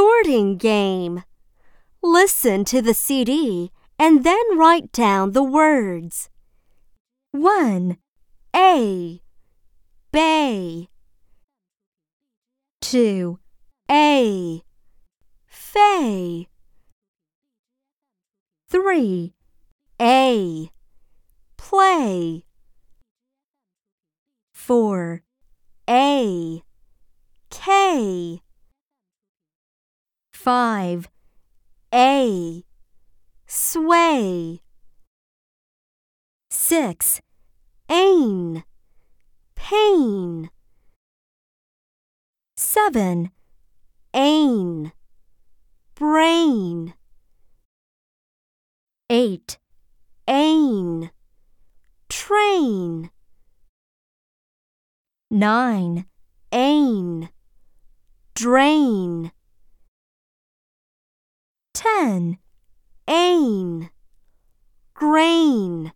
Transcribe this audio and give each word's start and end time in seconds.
sorting 0.00 0.56
game. 0.56 1.24
Listen 2.02 2.64
to 2.64 2.80
the 2.80 2.94
CD 2.94 3.70
and 3.98 4.24
then 4.24 4.56
write 4.56 4.90
down 4.92 5.32
the 5.32 5.42
words. 5.42 6.30
1. 7.32 7.98
A. 8.56 9.20
Bay. 10.10 10.88
2. 12.80 13.38
A. 13.90 14.62
Fay. 15.46 16.48
3. 18.70 19.34
A. 20.00 20.70
Play. 21.58 22.44
4. 24.54 25.22
A. 25.90 26.62
K. 27.50 28.40
5. 30.42 31.06
A. 31.92 32.64
Sway. 33.46 34.62
6. 36.48 37.20
Ain. 37.90 38.64
Pain. 39.54 40.48
7. 42.56 43.30
Ain. 44.14 44.92
Brain. 45.94 46.94
8. 49.10 49.58
Ain. 50.26 51.10
Train. 52.08 53.10
9. 55.30 56.06
Ain. 56.50 57.28
Drain. 58.34 59.32
10. 62.00 62.38
Ain. 63.08 63.90
Grain. 64.94 65.92